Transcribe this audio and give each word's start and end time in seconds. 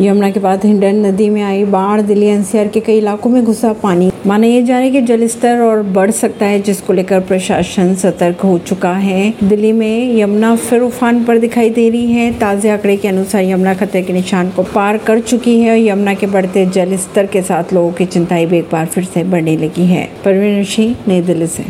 यमुना 0.00 0.30
के 0.30 0.40
बाद 0.40 0.64
हिंडन 0.64 1.06
नदी 1.06 1.30
में 1.30 1.42
आई 1.42 1.64
बाढ़, 1.64 2.00
दिल्ली, 2.00 2.26
एनसीआर 2.26 2.68
के 2.68 2.80
कई 2.80 2.98
इलाकों 2.98 3.30
में 3.30 3.44
घुसा 3.44 3.72
पानी। 3.72 4.10
माना 4.26 4.46
यह 4.46 4.64
जा 4.64 4.74
रहा 4.74 4.82
है 4.82 4.90
कि 4.90 5.00
जल 5.00 5.26
स्तर 5.26 5.60
और 5.60 5.82
बढ़ 5.82 6.10
सकता 6.10 6.46
है, 6.46 6.62
जिसको 6.62 6.92
लेकर 6.92 7.20
प्रशासन 7.20 7.94
सतर्क 7.94 8.40
हो 8.40 8.58
चुका 8.58 8.92
है। 8.92 9.34
दिल्ली 9.44 9.72
में 9.72 10.16
यमुना 10.16 10.56
फिर 10.56 10.80
उफान 10.80 11.24
पर 11.24 11.38
दिखाई 11.38 11.70
दे 11.70 11.90
रही 11.90 12.12
है। 12.12 12.32
ताजे 12.32 12.70
आंकड़े 12.70 12.96
के 12.96 13.08
अनुसार 13.08 13.44
यमुना 13.44 13.74
खतरे 13.74 14.02
के 14.02 14.12
निशान 14.12 14.50
को 14.50 14.62
पार 14.62 14.98
कर 14.98 15.20
चुकी 15.20 15.60
है 15.60 15.70
और 15.70 15.78
यमुना 15.78 16.14
के 16.14 16.26
बढ़ते 16.26 16.66
जल 16.66 16.96
स्तर 16.96 17.26
के 17.26 17.42
साथ 17.42 17.64
लोगों 17.72 17.92
की 17.92 18.04
चिंताएँ 18.04 18.46
भी 18.46 18.58
एक 18.58 18.68
बार 18.72 18.86
फिर 18.86 19.04
से 19.04 19.24
बढ़ने 19.24 19.56
लगी 19.56 19.86
है। 19.86 20.10
परवीन 20.24 20.64
सिंह 20.64 20.96
नई 21.08 21.20
दिल्ली 21.20 21.46
से। 21.46 21.62